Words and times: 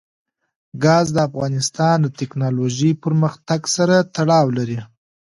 ګاز 0.83 1.07
د 1.13 1.17
افغانستان 1.29 1.97
د 2.01 2.07
تکنالوژۍ 2.19 2.91
پرمختګ 3.03 3.61
سره 3.75 3.95
تړاو 4.15 4.47
لري. 4.57 4.79